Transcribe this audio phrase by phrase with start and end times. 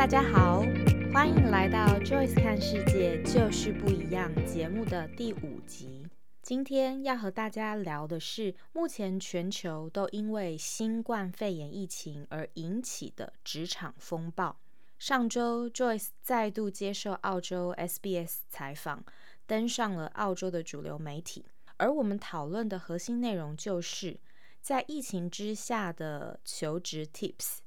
[0.00, 0.62] 大家好，
[1.12, 6.06] 欢迎来到 Joyce 看世界就是不一样节目的第五集。
[6.40, 14.58] 今天要和大家聊的是目前全球都因为新冠肺炎疫情而引起的职场风暴。
[14.98, 19.04] 上周，Joyce 再度接受澳洲 SBS 采访，
[19.46, 21.44] 登上了澳洲的主流媒体。
[21.76, 24.18] 而我们讨论的核心内容就是，
[24.62, 27.58] 在疫情之下的求职 Tips，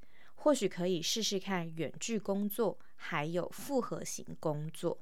[0.43, 4.99] 或许可以试试看远距工作，还有复合型工作。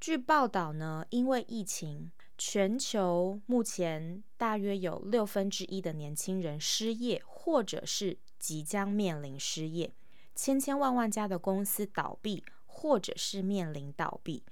[0.00, 9.92] 据报道呢，因为疫情，全球目前大约有六分之一的年轻人失业，或者是即将面临失业。
[10.34, 14.42] 千千万万家的公司倒闭，或者是面临倒闭，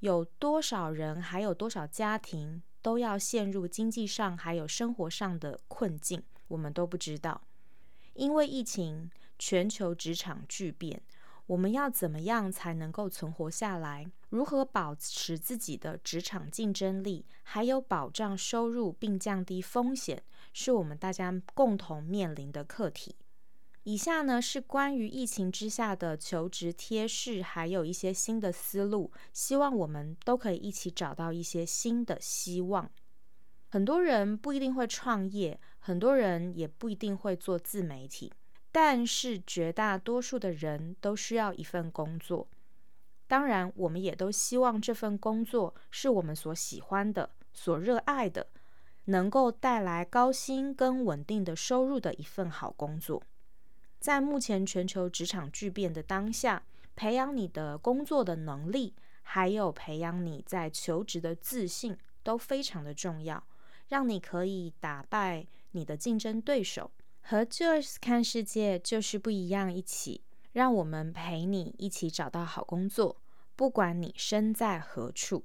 [0.00, 7.40] 有多少人，还有多少家庭都要陷入经济上还有生活上的困境，我们都不知道。
[8.14, 9.10] 因为疫情，
[9.40, 11.02] 全球职场巨变，
[11.46, 14.06] 我们要怎么样才能够存活下来？
[14.28, 23.16] 如何保持自己的职场竞争力，还有保障收入并降低风险，是我们大家共同面临的课题。
[23.84, 32.88] 以下呢是关于疫情之下的求职贴士，还有一些新的思路，希望我们都可以一起找到一些新的希望。
[33.70, 38.30] 很多人不一定会创业，很多人也不一定会做自媒体，
[38.72, 42.46] 但是绝大多数的人都需要一份工作。
[43.26, 48.46] 当然，我们也都希望这份工作是我们所喜欢的、所热爱的，
[49.04, 53.22] 能够带来高薪跟稳定的收入的一份好工作。
[53.98, 56.62] 在目前全球职场巨变的当下，
[56.96, 63.42] 培养你的工作的能力，还有培养你在求职的自信，都非常的重要，
[63.88, 66.90] 让你可以打败你的竞争对手。
[67.30, 73.18] 和 Joyce 看世界就是不一样，一起让我们陪你一起找到好工作，
[73.54, 75.44] 不管你身在何处。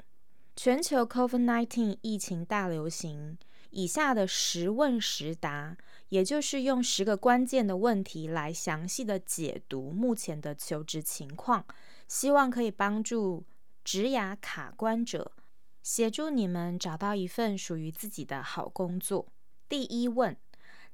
[0.56, 3.38] 全球 COVID-19 疫情大流行。
[3.69, 5.78] 以下的十问十答，
[6.09, 11.63] 也就是用十个关键的问题来详细的解读目前的求职情况，
[12.07, 13.45] 希望可以帮助
[13.84, 15.34] 职涯卡关者，
[15.84, 19.28] 协助你们找到一份属于自己的好工作。
[19.68, 20.38] 第一问，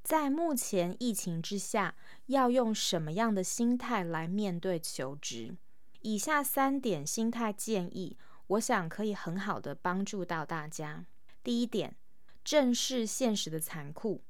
[0.04, 1.96] 在目前疫情之下，
[2.28, 5.56] 要用什么样的心态来面对求职？
[6.02, 8.18] 以下三点心态建议，
[8.48, 11.06] 我想可以很好的帮助到大家。
[11.44, 11.96] 第一点。
[12.44, 14.24] 正视现实的残酷，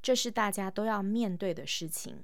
[0.00, 2.22] 这是大家都要面对的事情。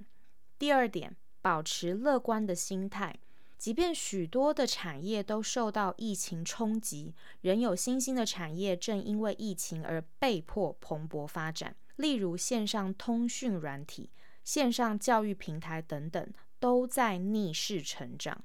[0.61, 3.19] 第二点，保持乐观的心态，
[3.59, 11.75] 即便许多的产业都受到疫情冲击，仍有新兴的产业正因为疫情而被迫蓬勃发展。
[11.97, 14.11] 例如线上通讯软体、
[14.43, 18.45] 线上教育平台等等，都在逆势成长。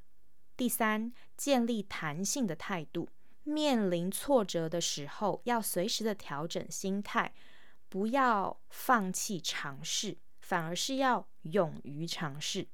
[0.56, 3.10] 第三，建立弹性的态度。
[3.44, 7.34] 面临挫折的时候，要随时的调整心态，
[7.88, 12.68] 不要放弃尝试，反而是要勇于尝试。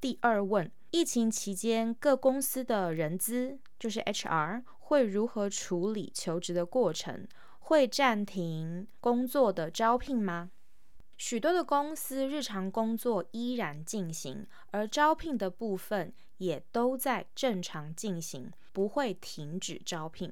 [0.00, 7.28] 第二问：疫情期间各公司的人资，就是 HR，会如何处理求职的过程？
[7.66, 10.50] 会暂停工作的招聘吗？
[11.16, 20.30] 许多的公司日常工作依然进行，而招聘的部分也都在正常进行，不会停止招聘。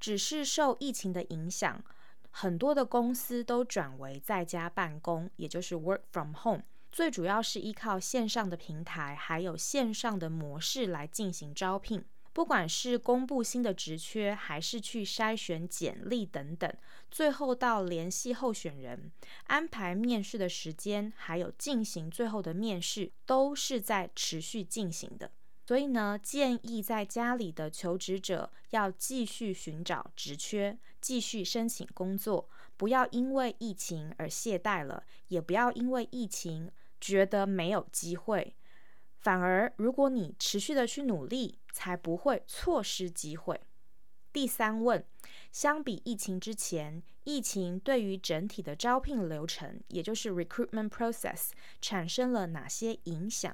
[0.00, 1.84] 只是受疫情的影响，
[2.32, 6.64] 很多的公司都转为在家办公，也就是 work from home。
[6.90, 12.04] 最主要是依靠线上的平台，还有线上的模式来进行招聘。
[12.36, 16.70] 不管是公布新的职缺，还是去筛选简历等等，
[17.10, 19.10] 最后到联系候选人、
[19.44, 25.30] 安排面试的时间，还有进行最后的面试，都是在持续进行的。
[25.64, 36.70] 所以呢，建议在家里的求职者要继续寻找职缺，继续申请工作，不要因为疫情而懈怠了，也不要因为疫情
[37.00, 38.54] 觉得没有机会。
[39.26, 43.60] 反而，如果你持续的去努力，才不会错失机会。
[44.32, 45.04] 第三问，
[45.50, 51.48] 相比疫情之前，疫情对于整体的招聘流程，也就是 recruitment process，
[51.80, 53.52] 产生了哪些影响？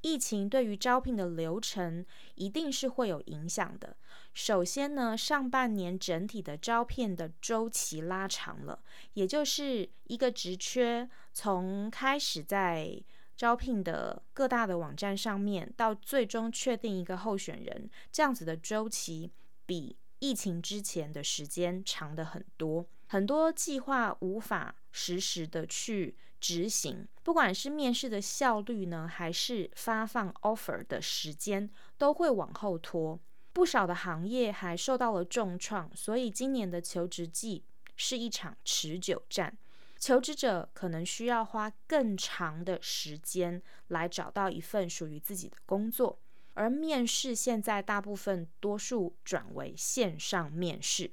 [0.00, 2.04] 疫情对于招聘的流程
[2.36, 3.94] 一定是会有影响的。
[4.32, 8.82] 首先呢，上半年整体的招聘的周期拉长了，
[9.12, 12.98] 也就是一个职缺从开始在
[13.36, 19.32] 招聘的各大的网站上面，到最终确定一个候选人，这样子的周期
[19.66, 22.86] 比疫情之前的时间长得很多。
[23.08, 31.68] 很多计划无法实时的去执行，不管是面试的效率呢，还是发放 offer 的时间，
[31.98, 33.20] 都会往后拖。
[33.52, 37.64] 不少的行业还受到了重创，所以今年的求职季
[37.96, 39.58] 是一场持久战。
[40.02, 46.18] 求职者可能需要花更长的时间来找到一份属于自己的工作，
[46.54, 51.12] 而面试现在大部分多数转为线上面试。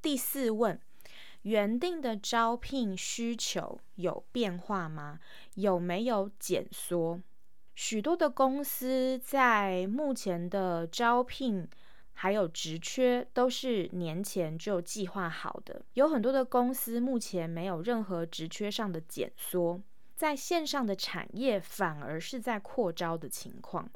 [0.00, 0.80] 第四问，
[1.42, 5.20] 原定的招聘需求有变化吗？
[5.56, 7.20] 有没有减缩？
[7.74, 11.68] 许多的公司在目前的招聘
[12.14, 19.80] 还有职缺都是年前就计划好的，有很多的公司目前没有任何职缺上的减缩，
[20.16, 23.90] 在线上的产业反而是在扩招的情况，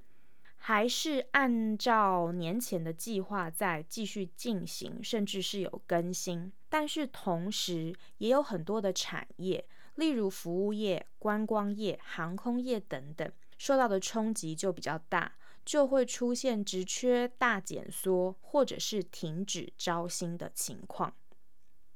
[0.56, 13.30] 还是按照年前的计划在继续进行，甚至是有更新，但是同时也有很多的产业，例如服务业、观光业、航空业等等。
[13.56, 15.32] 受到的冲击就比较大，
[15.68, 21.14] 就会出现职缺大减缩，或者是停止招新的情况。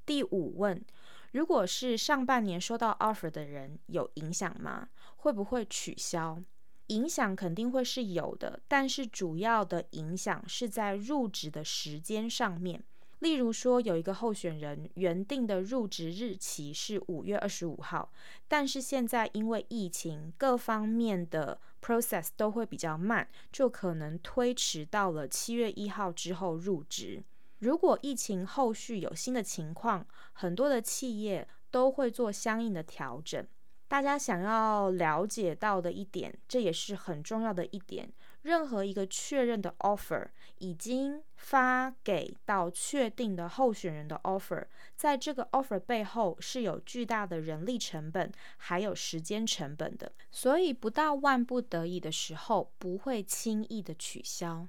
[0.04, 0.84] 第五问，
[1.30, 4.90] 如果是上半年收到 offer 的人，有影响吗？
[5.16, 6.42] 会不会取消？
[6.88, 12.84] 影响肯定会是有的，但是主要的影响是在入职的时间上面。
[13.22, 18.12] 例如说，有一个候选人原定的入职日期是五月二十五号，
[18.48, 27.22] 但是现在因为疫情，各方面的 process 都会比较慢，就可能推迟到了七月一号之后入职。
[27.60, 33.46] 如果疫情后续有新的情况，很多的企业都会做相应的调整。
[33.86, 38.10] 大家想要了解到的一点，这也是很重要的一点。
[38.42, 40.28] 任何一个确认的 offer
[40.58, 44.66] 已经发给到确定的候选人的 offer，
[44.96, 54.68] 在这个 offer 背后是有巨大的人力成本，还有时间成本的，所以不到万不得已的时候，不会轻易的取消。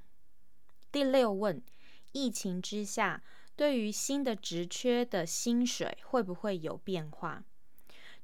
[0.91, 1.61] 第六问，
[2.11, 3.23] 疫情之下，
[3.55, 7.43] 对于新的职缺的薪水会不会有变化？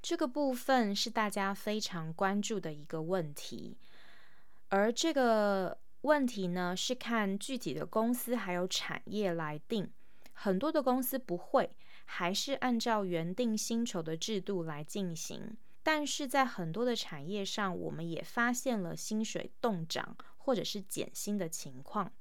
[0.02, 3.78] 这个部分是大家非常关注的一个问题。
[4.70, 9.92] 而这个问题呢，是看具体的公司还有产业来定。
[10.34, 11.70] 很多的公司不会，
[12.06, 15.58] 还是按照原定薪酬的制度来进行。
[15.82, 22.12] 但是在很多的产业上，我们也发现了薪水冻涨或者是减薪的情况。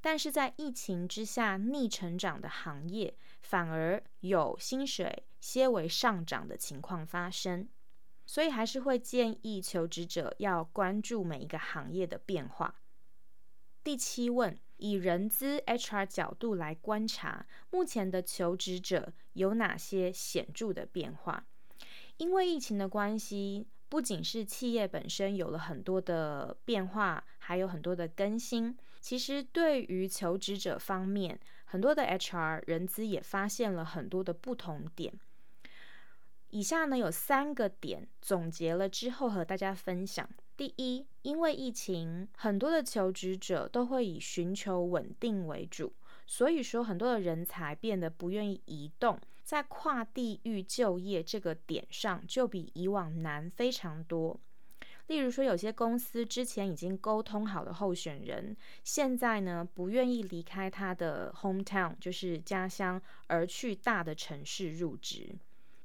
[0.00, 7.68] 但是在疫情之下逆成长的行业，反而有薪水些微上涨的情况发生。
[8.26, 12.74] 所以还是会建议求职者要关注每一个行业的变化。
[13.82, 21.46] 第七问，以人资 HR 角度来观察，目前的求职者有哪些显著的变化？
[22.16, 28.76] 因为疫情的关系，不仅是企业本身有了很多的变化，还有很多的更新。
[29.00, 35.16] 其实对于求职者方面，很多的 HR 人资也发现了很多的不同点。
[36.50, 40.28] 以下呢有三个点总结了之后和大家分享。
[40.56, 45.92] 第一，因为疫情，很多的求职者都会以寻求稳定为主，
[46.26, 54.40] 所以说很多的人才变得不愿意移动，在跨地域就业这个点上就比以往难非常多。
[55.08, 65.36] 例如说，有些公司之前已经沟通好的候选人，现在呢不愿意离开他的 hometown，就是家乡，而去大的城市入职。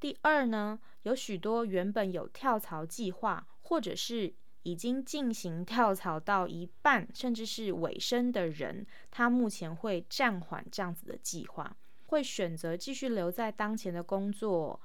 [0.01, 11.77] 第二呢，有许多原本有跳槽计划，或者是已经进行跳槽到一半，甚至是尾声的人，他目前会暂缓这样子的计划，
[12.07, 14.81] 会选择继续留在当前的工作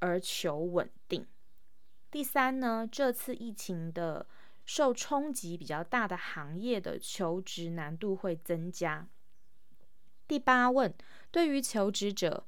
[0.00, 1.26] 而求稳定。
[2.10, 4.26] 第三呢，这次疫情的
[4.66, 9.08] 受冲击比较大的行业的求职难度会增加。
[10.26, 10.94] 第八问，
[11.30, 12.44] 对于求职者。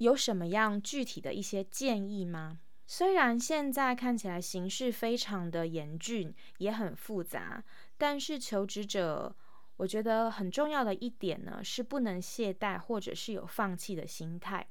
[0.00, 2.58] 有什么样具体的一些建议吗？
[2.86, 7.62] 虽然现在看起来形势非常的严峻，也很复杂，
[7.98, 9.36] 但是求职者，
[9.76, 14.66] 我觉得很重要的一点呢，是不能懈怠或者是有放弃的心态。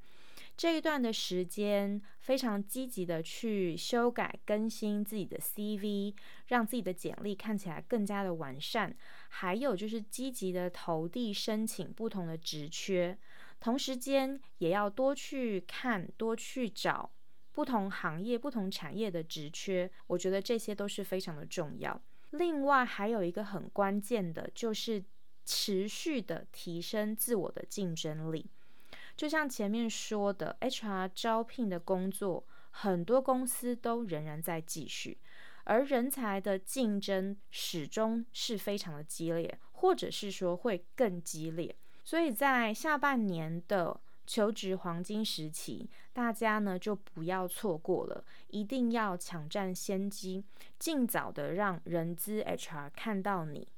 [0.56, 6.12] 这一段的时间，非常积极的去修改更新自己的 CV，
[6.48, 8.94] 让自己的简历看起来更加的完善。
[9.28, 13.16] 还有就是积极的投递申请不同的职缺。
[13.60, 17.10] 同时间也要多去看，多去找
[17.52, 22.00] 不同行业、不同产业的职缺，我觉得这些都是非常的重要。
[22.30, 25.04] 另外还有一个很关键的，就是
[25.44, 28.50] 持续的提升自我的竞争力。
[29.16, 35.18] 就像前面说的，HR 招聘的工作，很多公司都仍然在继续，
[35.64, 41.76] 而人才的竞争始终是非常的激烈，或者是说会更激烈。
[42.10, 50.44] 所以在下半年的求职黄金时期，大家呢就不要错过了，一定要抢占先机，
[50.76, 53.68] 尽早的让人资 HR 看到你。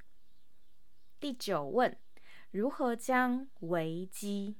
[1.20, 1.94] 第九问，
[2.52, 4.56] 如何将危机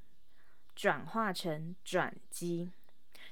[0.75, 2.71] 转化成转机？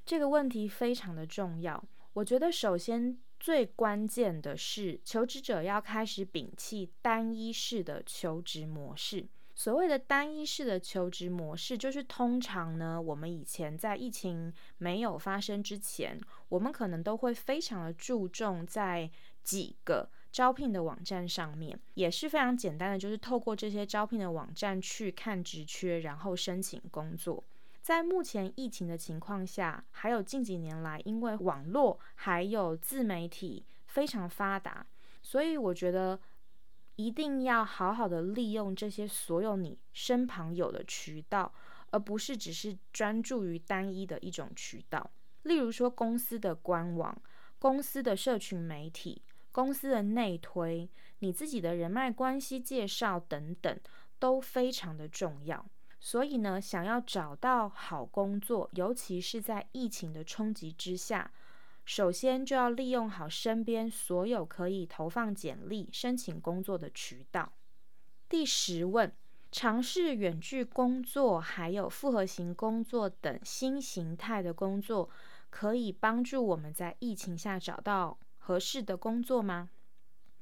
[0.07, 1.85] 这个问题非常的重要。
[2.15, 9.29] 我觉得首先最关键的是，求职者要开始摒弃单一式的求职模式。
[9.61, 19.11] 所谓的单一式的求职模式，就是通常呢，我们以前在疫情没有发生之前，我们可能都会非常的注重在
[19.43, 27.45] 几个招聘的网站上面，也是非常简单的，就是透过这些招聘的网站去看职缺，然后申请工作。
[27.83, 34.87] 在目前疫情的情况下，还有近几年来，因为网络还有自媒体非常发达，
[35.21, 36.19] 所以我觉得。
[37.05, 41.53] 一定要好好的利用这些所有你身旁有的渠道，
[41.91, 45.11] 而不是只是专注于单一的一种渠道。
[45.45, 47.17] 例如说，公司的官网、
[47.59, 50.89] 公司的社群媒体、公司的内推、
[51.21, 53.81] 你自己的人脉关系介绍等等，
[54.19, 55.65] 都非常的重要。
[55.99, 61.31] 所以呢，想要找到好工作，尤其是在疫情的冲击之下。
[61.93, 67.53] 首先就要利用好身边所有可以投放简历、申请工作的渠道。
[68.29, 69.13] 第十问：
[69.51, 75.11] 尝试远距工作，还有复合型工作等新形态的工作，
[75.51, 79.71] 可以帮助我们在疫情下找到合适的工作吗？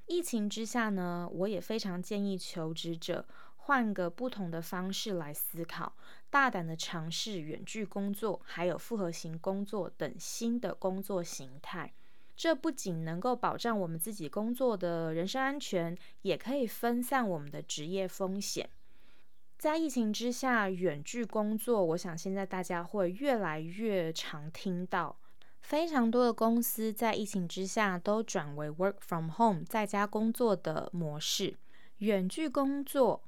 [0.05, 3.26] 疫情之下呢，我也非常建议求职者。
[3.69, 5.93] 换个不同的方式来思考，
[6.31, 11.93] 大胆的尝试远距工作，还有复合型工作等新的工作形态。
[12.35, 18.71] 这不仅能够保障我们自己工作的人身安全，也可以分散我们的职业风险。
[19.59, 25.15] 在疫情之下，远距工作，我想现在大家会越来越常听到，
[25.61, 31.59] 非常多的公司在疫情之下都转为 work from home 在家工作的模式，
[31.99, 33.25] 远距工作。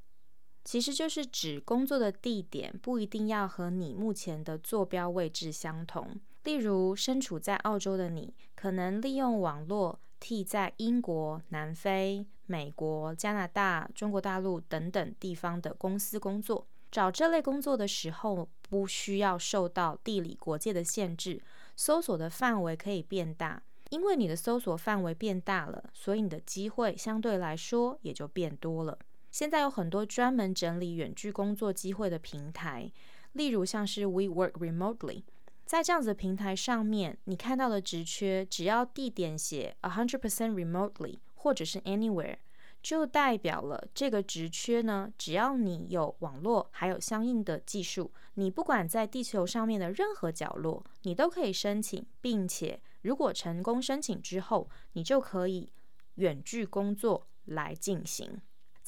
[0.64, 6.20] 其实就是指工作的地点不一定要和你目前的坐标位置相同。
[6.44, 16.66] 例如，身处在澳洲的你，可能利用网络替在英国、南非、美国、加拿大、中国大陆等等地方的公司工作。
[16.90, 21.40] 找这类工作的时候，不需要受到地理国界的限制，
[21.76, 23.62] 搜索的范围可以变大。
[23.90, 28.96] 因为你的搜索范围变大了，所以你的机会相对来说也就变多了。
[29.30, 32.90] 现在有很多专门整理远距工作机会的平台，
[33.32, 35.22] 例如像是 We Work Remotely，
[35.64, 42.38] 在这样子的平台上面，你看到的职缺，只要地点写 a hundred percent remotely 或者是 anywhere，
[42.82, 55.72] 就代表了这个职缺呢，只要你有网络还有相应的技术，你不管在地球上面的任何角落，你都可以申请，并且如果成功申请之后，你就可以
[56.16, 58.40] 远距工作来进行。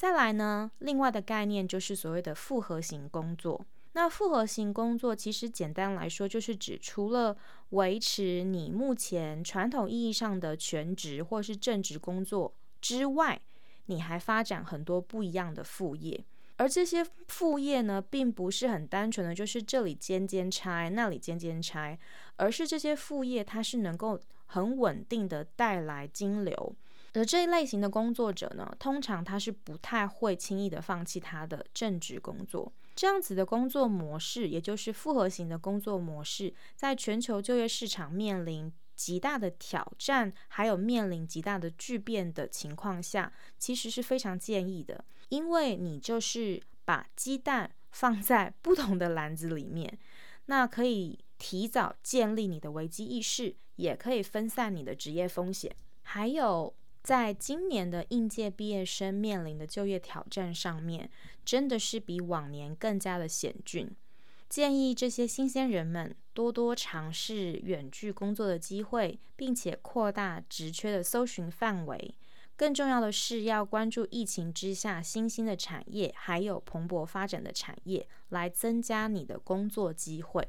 [0.03, 3.65] 再来呢，另外的概念就是所谓的复合型工作。
[3.93, 7.37] 那复合型工作其实简单来说，就是指除了
[7.69, 13.39] 维持你目前传统意义上的全职或是正职工作之外，
[13.85, 16.21] 你还发展很多不一样的副业。
[16.57, 21.97] 而这些副业呢，并不是很单纯的，就是这里兼兼差，那里兼兼差，
[22.35, 26.75] 而是这些副业它是能够很稳定的带来金流。
[27.13, 32.73] 而这一类型的工作者呢，通常他是不太会轻易的放弃他的正职工作。
[32.95, 45.03] 这样子的工作模式，也就是复合型的工作模式，在全球就业市场面临极大的挑战，还有面临极大的巨变的情况下，其实是非常建议的。
[45.29, 49.99] 因为你就是把鸡蛋放在 不同的篮子里面，
[50.45, 56.73] 那可以提早建立你的危机意识，也可以分散你的职业风险，还有。
[57.03, 61.09] 在今年的应届毕业生面临的就业挑战上面，
[61.43, 63.93] 真的是比往年更加的险峻。
[64.47, 72.15] 建议这些新鲜人们多多尝试远距工作的机会，并且扩大职缺的搜寻范围。
[72.55, 80.47] 更重要的是，要关注疫情之下新兴的产业，还有蓬勃发展的产业，来增加你的工作机会。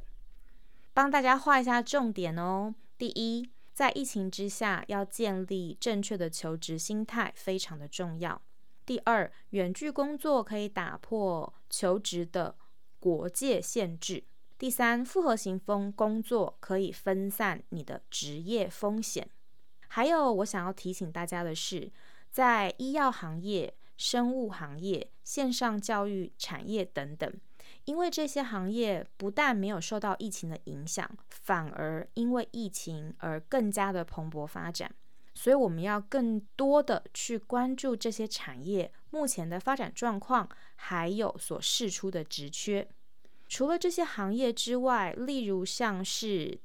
[0.92, 2.74] 帮大家画一下重点哦。
[2.96, 3.48] 第一。
[3.74, 8.40] 在疫情之下，要建立正确的求职心态非常的重要。
[8.86, 12.54] 第二，远距工作可以打破求职的
[13.00, 14.22] 国界限制。
[14.56, 19.28] 第三，复合型风工作可以分散你的职业风险。
[19.88, 21.90] 还有，我想要提醒大家的是，
[22.30, 27.32] 在医药行业、生物行业、线上教育产业等等，
[27.84, 34.94] 因为这些行业不但没有受到疫情的影响，反而因为疫情而更加的蓬勃发展。
[35.34, 42.88] 所以，我们要更多的去关注这些产业目前的发展状况，还有所释出的职缺。
[43.48, 46.60] 除了这些行业之外，例如像是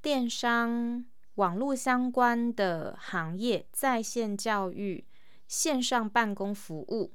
[0.00, 5.04] 电商、网络相关的行业、在线教育、
[5.46, 7.12] 线上办公服务，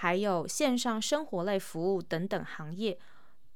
[0.00, 2.96] 还有线上生活类服务等等行业，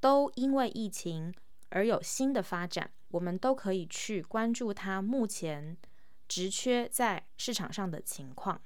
[0.00, 1.32] 都因为疫情
[1.68, 2.90] 而有新的发展。
[3.12, 5.76] 我们都可以去关注它目前
[6.26, 8.60] 职缺在市场上的情况。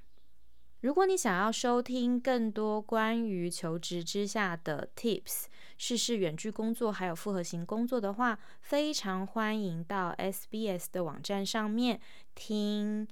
[0.81, 5.45] 如果你想要收听更多关于求职之下的 tips，
[5.77, 12.01] 试试远距工作还有复合型工作的话，非常欢迎到 SBS 的网站上面
[12.35, 13.07] 听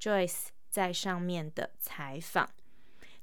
[0.00, 2.48] Joyce 在上面的采访。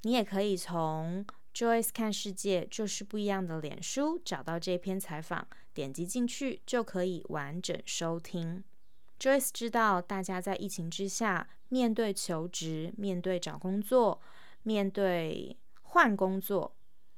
[0.05, 8.63] 你也可以从 Joyce 看世界就是不一样的脸书找到这篇采访，点击进去就可以完整收听。
[9.19, 14.21] Joyce 知道大家在疫情之下，面对求职、面对找工作、
[14.61, 16.75] 面对换工作，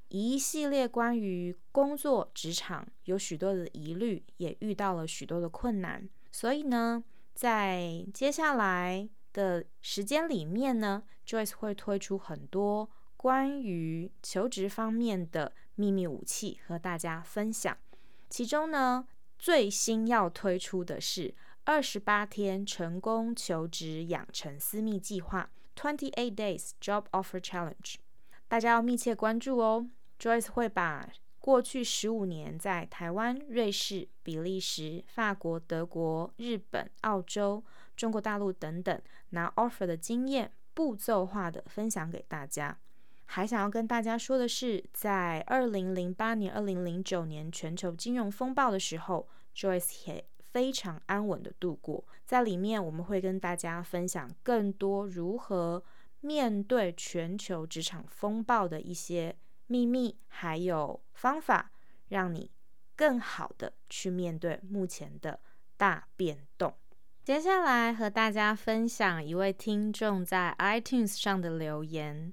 [0.08, 6.08] 一系列关于工作职场有许多的疑虑，也遇到了许多的困难。
[6.32, 7.03] 所以呢，
[7.34, 17.77] 在接下来的时间里面呢，Joyce 会推出很多关于求职方面的秘密武器和大家分享。
[18.32, 21.36] 其中呢，最新要推出的是。
[21.70, 27.96] 二十八天成功求职养成私密计划 （Twenty Eight Days Job Offer Challenge），
[28.48, 29.86] 大家要密切关注哦。
[30.17, 37.62] Joyce 会把过去十五年在台湾、瑞士、比利时、法国、德国、日本、澳洲、
[37.98, 42.78] 中国大陆等等拿 offer 的经验，步骤化的分享给大家。
[43.26, 55.84] 还想要跟大家说的是，在二零零八年、二零零九年全球金融风暴的时候，Joyce 也非常安稳的度过，在里面我们会跟大家分享更多如何
[56.22, 61.72] 面对全球职场风暴的一些秘密，还有方法，
[62.08, 62.50] 让你
[62.96, 65.38] 更好的去面对目前的
[65.76, 66.74] 大变动。
[67.28, 72.32] 接下来和大家分享一位听众在 iTunes 上的留言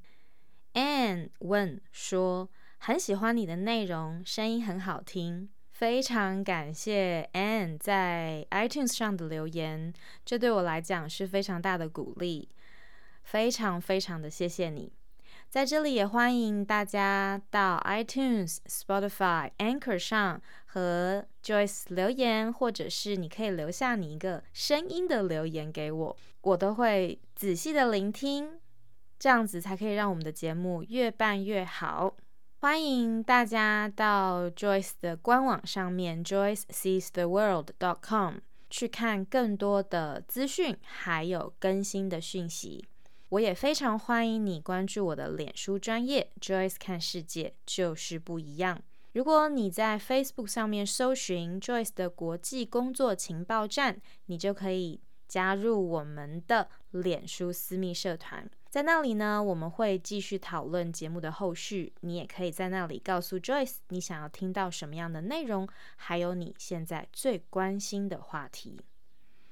[0.74, 5.50] Ann 问说，很喜欢你的内容，声音很好听。
[5.72, 9.92] 非常感谢 Ann 在 iTunes 上的留言，
[10.24, 12.48] 这对我来讲是非常大的鼓励，
[13.24, 14.92] 非常非常的谢谢你。
[15.54, 28.58] 在这里也欢迎大家到 iTunes、Spotify、Anchor 上和 Joyce 留言，或者是你可以留下你一个声音的留言给我，我都会仔细的聆听，
[29.16, 32.16] 这样子才可以让我们的节目越办越好。
[32.58, 38.38] 欢迎大家到 Joyce 的官网上面，joyceseestheworld.com
[38.68, 42.88] 去看更多的资讯，还有更新的讯息。
[43.34, 48.80] 我也非常欢迎你关注我的脸书专业 Joyce 看世界就是不一样。
[49.12, 58.48] 如果你在 Facebook 上面搜寻 Joyce 的国际工作情报站，你就可以加入我们的脸书私密社团。
[58.70, 61.92] 在那里呢，我们会继续讨论节目的后续。
[62.02, 68.78] 你也可以在那里告诉 Joyce 你想要听到什么样的内容，还有你现在最关心的话题。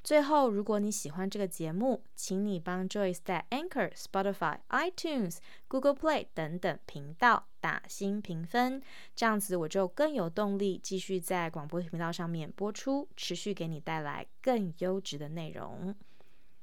[0.02, 5.36] 最后，如果你喜欢这个节目，请你帮 Joyce 在 Anchor、Spotify、iTunes、
[5.68, 8.82] Google Play 等等频道打新评分，
[9.14, 15.94] 这样子我就更有动力继续在广播频道上面播出，持续给你带来更优质的内容。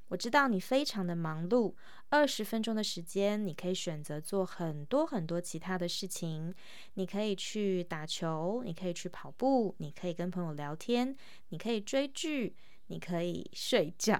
[0.09, 1.73] 我知道你非常的忙碌，
[2.09, 6.53] 二十分钟的时间，你可以选择做很多很多其他的事情。
[6.95, 11.15] 你可以去打球，你可以去跑步，你可以跟朋友聊天，
[11.49, 12.55] 你可以追剧，
[12.87, 14.19] 你可以 睡觉。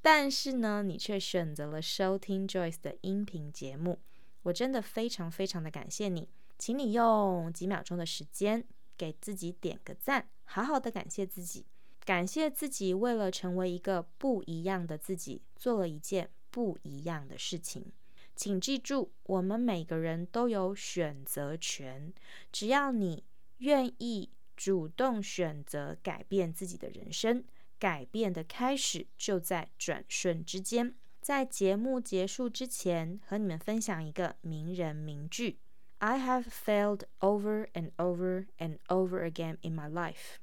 [0.00, 3.98] 但是呢，你却选择了收听 Joyce 的音频节目。
[4.42, 8.64] 我真的非常非常的感谢你，请你用几秒钟的时间
[8.96, 11.66] 给自己点个赞，好好的感谢自己。
[12.06, 17.92] 感谢自己，为了成为一个不一样的自己，做了一件不一样的事情。
[18.36, 22.14] 请记住，我们每个人都有选择权，
[22.52, 23.24] 只要你
[23.58, 27.42] 愿意主动选择改变自己的人生，
[27.78, 30.94] 改变的开始就在转瞬之间。
[31.20, 35.58] 在节目结束之前，和你们分享一个名人名句
[35.98, 40.36] I have failed over and over and over again in my life,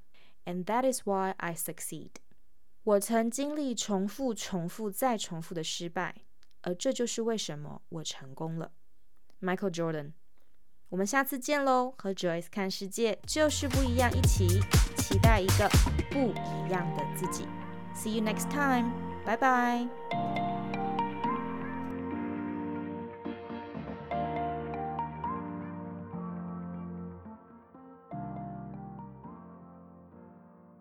[0.45, 2.11] and that is why I succeed.
[2.83, 6.15] 我曾经历重复、重复再重复的失败，
[6.61, 8.71] 而这就是为什么我成功了。
[9.41, 10.11] Michael Jordan。
[10.89, 11.95] 我们下次见喽！
[11.97, 14.47] 和 Joyce 看世界就是不一样，一起
[14.95, 15.67] 期待一个
[16.11, 17.47] 不一样的自己。
[17.95, 18.91] See you next time，
[19.25, 20.52] 拜拜。